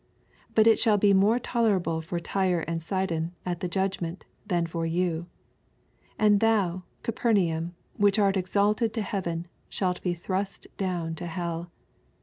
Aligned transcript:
14 0.47 0.47
But 0.55 0.65
it 0.65 0.79
shall 0.79 0.97
be 0.97 1.13
more 1.13 1.37
tolerable 1.37 2.01
for 2.01 2.19
Tyre 2.19 2.61
and 2.67 2.81
Sidon 2.81 3.35
at 3.45 3.59
the 3.59 3.67
judgment, 3.67 4.25
than 4.47 4.65
for 4.65 4.83
you. 4.83 5.27
15 6.09 6.15
And 6.17 6.39
thou, 6.39 6.83
Capernaum, 7.03 7.75
which 7.97 8.17
art 8.17 8.35
exalted 8.35 8.95
to 8.95 9.03
heaven, 9.03 9.45
shalt 9.69 10.01
be 10.01 10.15
thrust 10.15 10.65
down 10.77 11.13
to 11.13 11.27
hell. 11.27 11.69